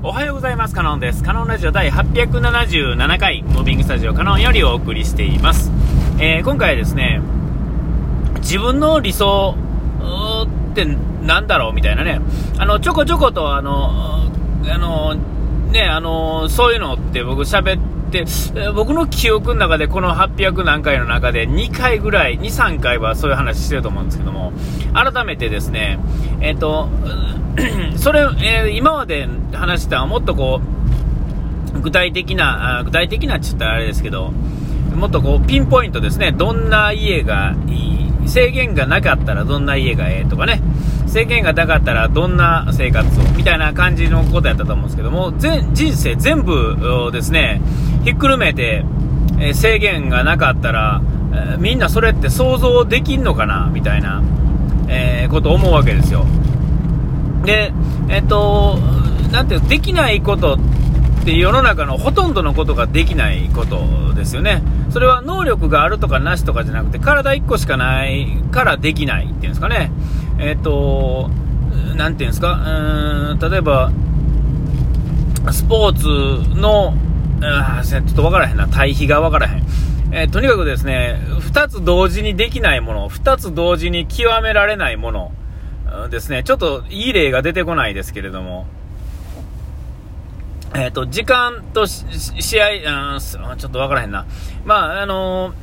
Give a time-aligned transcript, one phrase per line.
[0.00, 0.74] おはようございます。
[0.76, 1.24] カノンです。
[1.24, 5.72] カノンラジオ第877回、ムービングスタジオカノンよりお送りしています。
[6.20, 7.20] えー、今回はですね、
[8.36, 9.56] 自分の理想
[10.70, 12.20] ってなんだろうみたいなね、
[12.58, 14.30] あの、ちょこちょこと、あの、
[14.70, 15.16] あの、
[15.72, 17.97] ね、あの、そういうのって僕喋って、
[18.74, 24.52] 僕の記憶の中でこの800何回の中で2回ぐらい、2、3回はそういう話してると思うんですけども、
[24.94, 25.98] 改めてですね、
[26.40, 26.88] えっ、ー、と、
[27.96, 30.60] それ、えー、今まで話したのはもっとこ
[31.74, 34.32] う、具体的な、具体的なって言ったらあれですけど、
[34.94, 37.72] もっとこう、ピンポイントですね、どんな家がい
[38.24, 40.60] い、制限がなかったらどんな家がええとかね、
[41.08, 47.60] 制限がなかったらどんな生活を、みたいな感じのことやったと思うんですけども、全人生全部ですね、
[48.04, 48.84] ひっくるめて、
[49.40, 51.00] え制限がなかったら、
[51.32, 54.22] えみんなそれって想像できんのかな、みたいな、
[54.88, 56.26] えー、ことを思うわけですよ。
[57.44, 57.72] で、
[58.08, 58.78] えっと、
[59.32, 64.62] なんていうできないことって世の中のほとんどのことができないことですよね。
[64.90, 69.90] それは能力があるとかなしとかじゃなくて、体1個しかないからできないっていうんですかね。
[70.38, 71.30] えっと、
[71.96, 73.90] なんていうんですか、うん、例えば、
[75.50, 76.94] スポーツの、
[77.42, 79.66] あちょっとわからへんな、対比がわからへん。
[80.10, 85.32] えー、とにかくですね、2つ同時にできないもの、2つ同時に極められないもの、
[86.10, 88.66] ですね、ちょっといい例が出てこないですけれども、
[90.74, 94.26] えっ、ー、と、時間と試合、うん、ちょっとわからへんな。
[94.64, 95.54] まあ、あの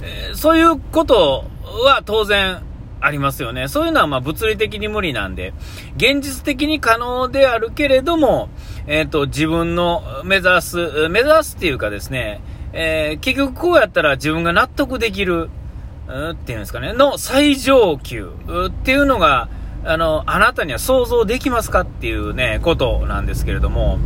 [0.00, 1.44] ー、そういうこと
[1.84, 2.60] は当然
[3.02, 3.68] ありますよね。
[3.68, 5.52] そういうのはま物理的に無理なんで、
[5.96, 8.48] 現実的に可能であるけれども、
[8.86, 12.40] えっ、ー、と、自分の目指す、目指すっていうかですね、
[12.72, 15.50] えー、結局こうやったら自分が納得できる、
[16.08, 18.32] っていうんですかね、の最上級
[18.68, 19.48] っていうのが、
[19.84, 23.98] あの、あなたには想像できますかっていうね、ことなんですけれども、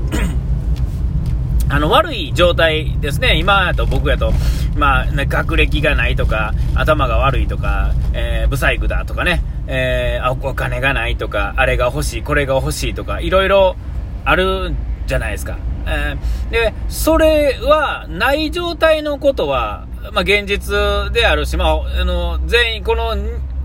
[1.68, 3.38] あの、悪い状態ですね。
[3.38, 4.32] 今やと僕やと、
[4.76, 13.76] まあ、学歴がないとか、頭が悪いとか、えー、ブサイクだとかね、えー、お金がないとか、あれが欲しい、これが欲しいとか、いろいろ
[14.24, 14.74] ある
[15.06, 15.58] じゃないですか。
[15.86, 23.16] えー、で、それは、ない状態のことは、まあ、現実であるし、まあ、あの、全員、この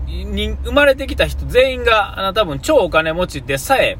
[0.08, 3.96] に生まれてきた人全員が、あの、多分超お金持ちでさえ、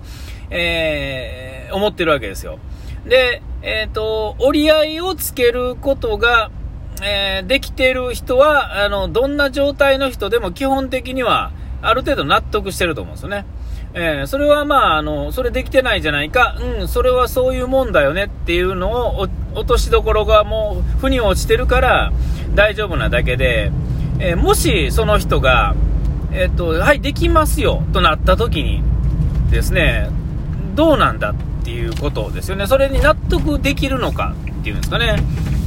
[0.50, 2.58] えー、思ってるわけですよ。
[3.06, 6.50] で、えっ、ー、と、折り合いをつけることが、
[7.02, 13.46] えー、できてる人は、あの、どんな状態の人でも基本的には、ある程度納得してると思うんですよね。
[13.94, 18.24] えー、それはまあ、あの、それできてないじゃないか、うん、それはそういうもんだよね。
[18.24, 22.12] っていうのを、落としどころがもう、腑に落ちてるから
[22.54, 23.70] 大丈夫なだけで、
[24.18, 25.74] えー、もしその人が、
[26.32, 28.82] えっと、はい、できますよとなった時に
[29.50, 30.08] ですね、
[30.74, 31.34] どうなんだ？
[31.62, 32.66] っていうことですよね。
[32.66, 35.16] それに納得できるのかっていうんですかね。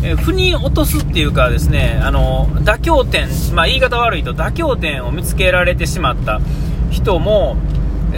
[0.03, 6.41] えー、腑に落とすっていうかですね、あの、妥協点、まあ言い方悪いと妥協点を見つけられてしまった
[6.91, 7.55] 人も、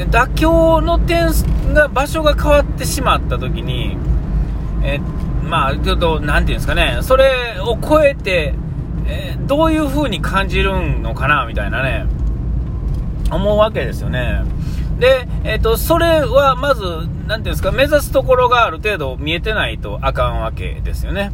[0.10, 1.28] 妥協の点
[1.74, 3.96] が、場所が変わってしまった時に、
[4.84, 5.00] え
[5.44, 8.56] まあ、ちょっと、なんていうんですかね、それを超えて、
[9.06, 12.06] えー、どういう風に感じるのかな、みたいなね。
[13.32, 14.42] 思うわけですよね。
[15.00, 21.32] で、えっ、ー、と、それはまず、なんていうんですか、目指すところがある程度見えてないとあかんわけですよね。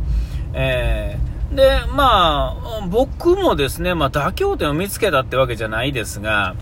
[0.53, 6.55] えー、で、まあ、僕もですね、まあ、妥協点を見つけたってわけじゃないですが、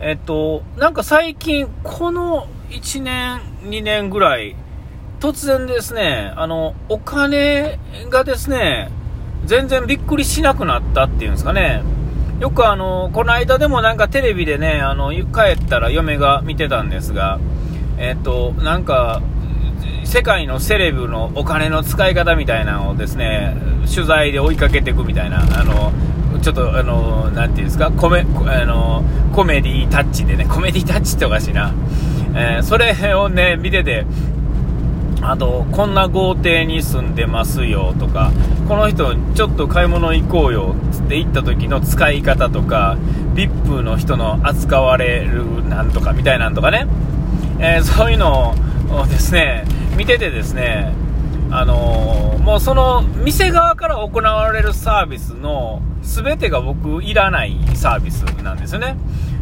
[0.00, 4.56] えっ、ー、と、なんか最近、この1年、2年ぐらい、
[5.20, 8.90] 突然ですね、あの、お金がですね、
[9.44, 11.82] 全然びっくりしなくなったっていうんですかね。
[12.40, 17.40] よくあの、この間でもなんかテレビでね、あの、帰ったら嫁が見てたんですが、
[17.98, 19.22] えっと、なんか、
[20.04, 23.56] 世界のセレブのお金の使い方みたいなのをですね、
[23.92, 25.92] 取材で追いかけていくみたいな、あの、
[26.40, 29.02] ちょっとあの、なんていうんですか、コメ、あの、
[29.34, 31.74] コメディタッチでね、コメディタッチっておかしいな。
[32.36, 34.06] えー、それをね、見てて、
[35.20, 38.30] あと、こんな豪邸に住んでますよとか、
[38.68, 42.96] この人、ちょっと買い物行こうよって行った時の使い方とか、
[43.34, 46.86] VIP の人の扱われるなんとかみたいなんとかね、
[47.60, 48.54] えー、そういうの
[48.90, 49.64] をですね、
[49.96, 50.92] 見ててですね、
[51.50, 58.96] あのー、もうその店側から行われるサービスの全てが僕いらないサービスなんですよね。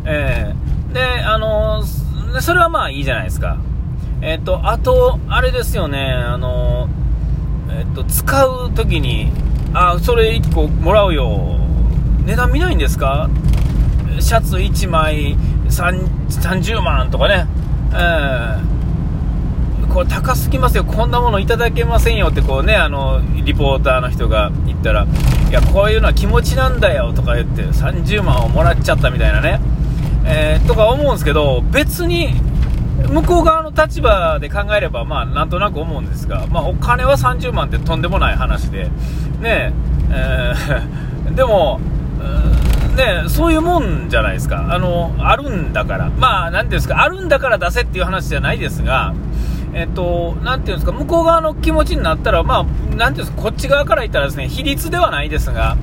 [0.05, 3.59] えー、で、あのー、それはまあいいじゃないですか。
[4.23, 6.89] えっ、と、あと、あれですよね、あの、
[7.71, 9.31] えっ、と、使うときに、
[9.75, 11.59] あ、それ1個もらうよ。
[12.25, 13.29] 値段見ないんですか？
[14.19, 15.37] シャツ1枚
[15.69, 17.47] 30万とかね。
[17.93, 25.07] えー、これ高すぎますよ、こんなものいただけませんよってこうね、あの、リポーターの人が言ったら、
[25.49, 29.61] いや、こういうのは気持ちなんだよとか言って、30万をもらっちゃったみたいなね、
[30.25, 32.35] えー、とか思うんですけど、別に、
[33.09, 38.91] 向こう側の立場で考えれば、まあ、なんとなく思うんですが、まあ、お金は30万ってとんでもない話で、
[39.41, 39.73] ね
[40.11, 41.81] えー、 でも、
[42.97, 44.69] ね、そういうもんじゃないですか。
[44.71, 46.11] あの、あるんだから。
[46.19, 49.15] まあ、なんていうんですか、あるんだから出せっていう話じゃないですが、
[49.75, 55.77] えっと、なていうんですか、向こう側の気持ちになったら、まあ、なていうんですか、こっち側から言ったらですね、比率ではないですが、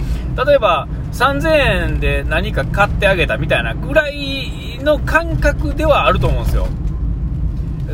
[0.44, 6.68] 例えば、3000円で何か買ってあげたみたいなぐらいの感覚ではあると思うんですよ。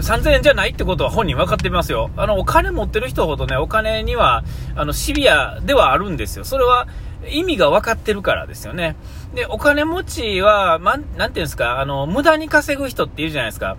[0.02, 2.10] 3000円じゃないってことは本人分かってますよ。
[2.18, 4.44] あの、お金持ってる人ほどね、お金には、
[4.76, 6.46] あの、シビアではあるんですよ。
[6.46, 6.88] それは、
[7.28, 8.96] 意味が分かってるからですよね。
[9.34, 13.78] で、お金持ちは、ま、なんていうんですか、あの、無駄に稼ぐ人っているじゃないですか。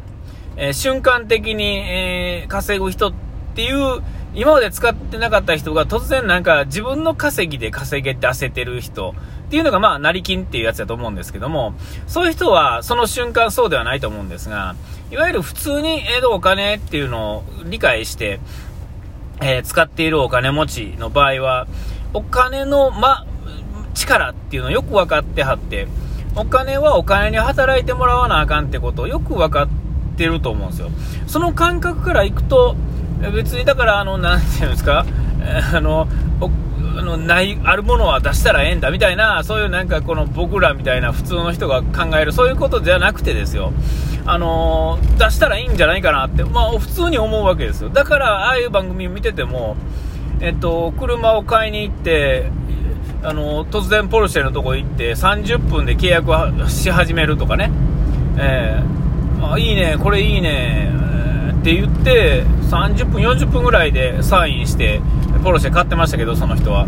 [0.57, 3.13] えー、瞬間的に、えー、稼ぐ人っ
[3.55, 4.03] ていう、
[4.35, 9.15] 今まで使ってなかった人が突然なんか自分の稼ぎで稼げ出せてる人
[9.49, 11.75] っていうのがまあ成金っていうやつだと思うんですけども、
[12.07, 14.77] そういう人はその瞬間そうではないと思うんですが、
[15.11, 18.39] いわゆる普通に、えー、お金っていうのを理解して、
[19.43, 21.67] えー、使っているお金持ちの場合は、
[22.15, 23.27] お金の、ま、
[23.95, 25.89] 力っていうのをよく分かってはって、
[26.37, 29.69] お金はお金に働いてもらわなあかんってことをよく分かっ
[30.17, 30.91] てると思うんですよ。
[31.27, 32.77] その感覚からいくと、
[33.35, 35.05] 別にだから、あの、なんていうんですか、
[35.75, 36.07] あの、
[36.97, 43.73] あのないあるものは出したらええんだみたいな、そういうなんかこの僕らみたいな普通の人が考える、そういうことじゃなくてですよ、
[44.27, 47.91] あのー、出したらいいんじゃないかなって、まあ、普通に思うわけですよ。
[47.91, 49.77] だから、ああいう番組を見てても、
[50.41, 52.51] えっと、車を買いに行って、
[53.23, 57.71] あの突然ポルシェのとこ行って30分で契約し始めるとかね、
[58.39, 60.91] えー、あいいね、これいいね、
[61.61, 65.03] って言って30分、40分ぐらいでサインして
[65.45, 66.87] ポルシェ買ってましたけど、その人は。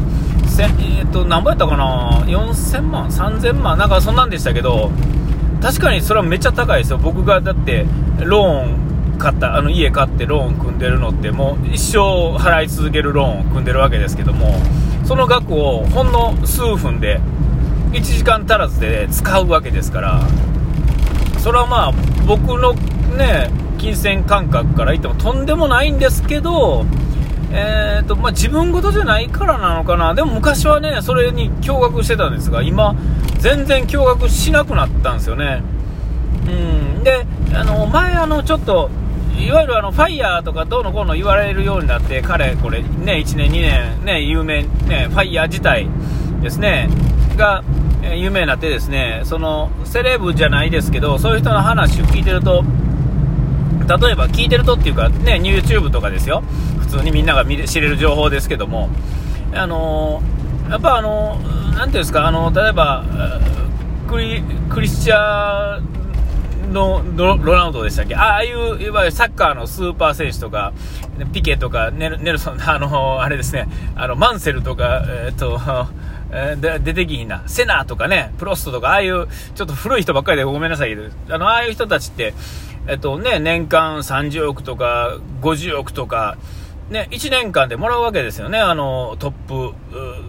[0.58, 4.90] え、っと、何ぼやったかな ?4000 万 ?3000 万なんかそんなんでしたけど、
[5.62, 6.99] 確かにそれはめっちゃ高いですよ。
[6.99, 7.87] 僕がだって
[8.25, 14.55] ローン買った、あの家買ってローン組んでるのってもう一生払い続けるローンを組んでるわけですけども、
[15.05, 17.20] その額をほんの数分で
[17.93, 20.23] 1時間足らずで使うわけですから
[21.38, 21.93] それはまあ
[22.26, 22.73] 僕の
[23.17, 26.87] ね金銭感覚から言ってもとんでもないんですけど
[27.55, 32.94] えーとまあ、自分事じゃないからなのかな、でも昔はね、それに驚愕してたんですが、今、
[33.42, 35.62] 全然驚愕しなくなったんですよね。
[36.46, 38.88] うん、で、あの前、あのちょっと
[39.36, 45.88] いわゆるあのファイヤーとかどうのこうの言われるようになって、彼、これ、ね、1年、2年、ね、有名、ね、ファイヤー自体
[46.40, 46.88] ですね、
[47.36, 47.64] が、
[48.14, 52.62] 有名になってですね、その、セレブじゃないですけど、そういう人の話を聞いてると、
[53.88, 56.44] 例えば聞いてるとっていうか、ね、YouTube とかですよ、
[56.78, 58.88] 普通にみんなが見知れる情報ですけども、
[59.54, 60.22] あの
[60.70, 61.38] やっぱあの
[61.76, 63.04] なんていうんですか、あの例えば、
[64.08, 68.14] クリクリスチャーのロナウドでしたっけ？
[68.14, 70.72] ああいういわゆるサッカーのスーパー選手とか、
[71.32, 75.60] ピケとかネルソン、 あのあれですね、あのマンセルとか、えー、っと、
[76.34, 82.32] えー、出てきひんな、セナとかね、プロストとか、ああいうちょっと古い人ばっかりでごめんなさいけど、あのああいう人たちって、
[82.86, 86.36] えっとね、年間30億とか50億とか、
[86.90, 89.75] ね、1年間でもらうわけですよね、あのトップ、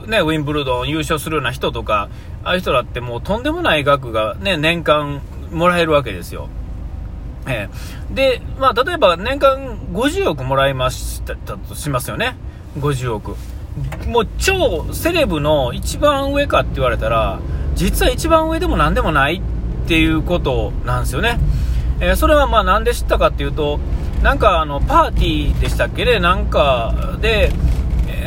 [0.08, 2.10] ね、ウィンブルドン優勝するような人とか、
[2.44, 6.50] ああいう人だってもうとんでもない額が、ね、年間もらえるわけですよ。
[7.48, 12.36] えー、で、まあ、例えば年間50億もらいましたとしますよね。
[12.78, 13.36] 50億。
[14.08, 17.40] もう超セレブの一番上かって言われたら、
[17.76, 19.42] 実は一番上でも何でもない
[19.84, 21.40] っていうことなんですよね。
[22.00, 23.80] えー、それはまあなんで知ったかっていうと、
[24.22, 27.52] なんかあのパーティーでしたっけね、なんかで、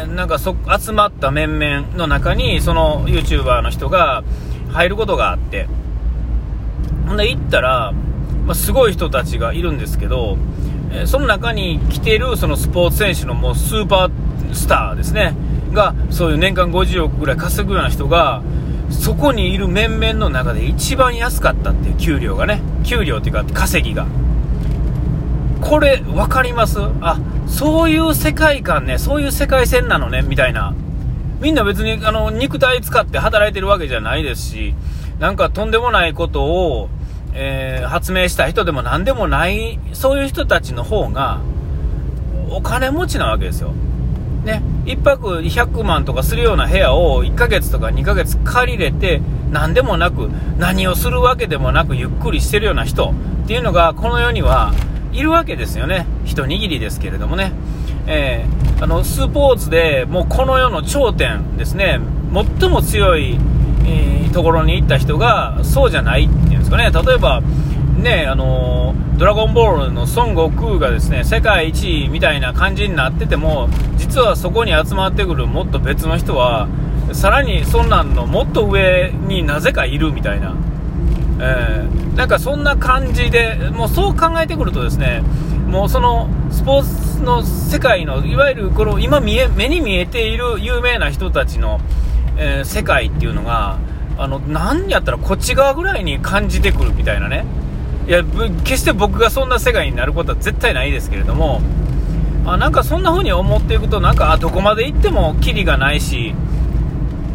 [0.04, 4.22] なんかそ集まった面々の中に、その YouTuber の人が
[4.70, 5.68] 入ることがあって、
[7.06, 7.92] ほんで行ったら、
[8.44, 10.36] まあ、すごい人たちがいるんですけど、
[10.92, 15.34] え、その中に来てるそのスポーツ選手のもうスーパースターですね、
[15.72, 18.42] が、そういう年間50億ぐらい稼ぐような人が、
[18.90, 24.06] そこにいる面々の中で一番安かったっていう給料がね、給料っていうか稼ぎが。
[25.68, 26.78] これ、分かります？
[27.00, 27.18] あ、
[27.48, 30.74] そういう世界観ね、そういう世界線なのね、みたいな。
[31.40, 34.74] みんな別に、あの、肉体使って働いてるわけじゃないですし、
[35.18, 36.88] なんかとんでもないことを、
[37.34, 41.40] えー、発明した人でも何でもない、そういう人たちの方が、
[42.48, 43.72] お金持ちなわけですよ。
[44.44, 49.20] ね、1泊100万とかするような部屋を1ヶ月とか2ヶ月借りれて、
[49.50, 53.12] 何でもなく、何をするわけでもなく、ゆっくりしてるような人
[53.44, 54.72] っていうのが、この世には
[55.16, 56.06] いるわけですよね。
[56.24, 57.52] 一握りですけれどもね。
[58.06, 62.00] えー、あの、スポーツでもうこの世の頂点ですね、
[62.60, 63.38] 最も強い、
[63.86, 66.90] えー、ところに行った人がそうじゃないっていうんですかね。
[66.90, 67.42] 例えば、
[67.96, 76.68] ね、あのドラゴンボールの孫悟空がですね世界一位みたいな感じになってても実はそこに集まってくるもっと別の人は
[77.12, 80.54] さらにそんなんのもっと上になぜかいるみたいな、
[81.38, 85.22] えー、なんかそんな感じでもうそう考えてくるとですね
[85.66, 91.80] もうそのスポーツの世界のいわゆるこの今見え目に見えている有名な人たちの、
[92.38, 93.78] えー、世界っていうのが
[94.18, 97.44] あの何やったらこっち側ぐらいに感じてくるみたいなね。
[98.06, 98.22] いや
[98.64, 101.60] 決して僕がそんな世界になることは絶対ないですけれども
[102.46, 106.32] あなんかそんな風に思っていくとなんかどこまで行ってもキリがないし、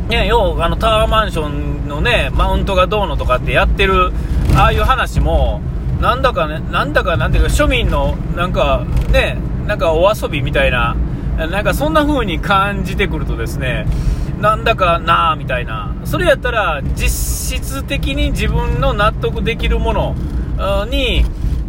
[0.10, 4.12] ね、要あのタワーマンションのねマウントがどうのとかってやってる
[4.55, 5.62] ああいう話も
[6.01, 10.96] なんだかねなんだかなんていうか庶民のなんかねなんかお遊びみたいな
[11.38, 13.86] なんかそんな風に感じてくるとですね
[14.41, 15.96] なんだかなーみたいな。
[16.03, 20.15] それやったら実質的に自分の納得できるもの
[20.89, 21.24] に、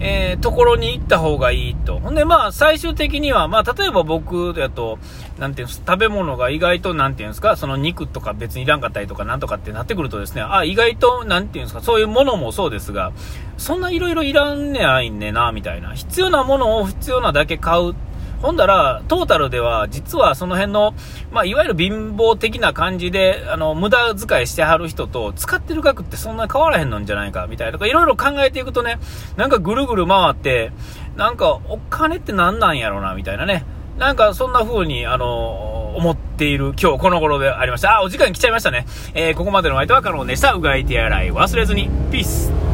[0.05, 2.01] えー、ところに行った方がいいと。
[2.01, 4.99] ほんで、まあ、最終的には、まあ、例えば僕だと、
[5.39, 13.13] なんていうんです、食べ物が意外と、なんていうんですか、その肉とか別にいらんかったりとかなんとかってなってくるとですね、あ、意外と、なんていうんですか、そういうものもそうですが、
[13.59, 15.95] そんないろいろいらんねやいんねな、みたいな。
[15.95, 17.95] 必要なものを必要なだけ買う。
[18.43, 20.95] ほんだら、トータルでは、実はその辺の、
[21.31, 27.73] まあ、いわゆる貧乏的な感じで、あの、無駄遣いしてはる人と、使ってる額ってそんな変わらへんのんじゃないか、みたいな。
[27.73, 28.99] とか、いろいろ考えていくとね、
[29.37, 30.73] なんかぐるぐる回って、
[31.17, 33.65] なんか、お金って何なんやろな、みたいなね。
[33.97, 37.99] なんか、そんな風に、あの、思っている今日この頃でありました。
[37.99, 38.87] あ、お時間来ちゃいましたね。
[39.15, 40.53] えー、ここまでの相手はカノンでした。
[40.55, 41.89] うがい手洗い忘れずに。
[42.11, 42.72] ピース。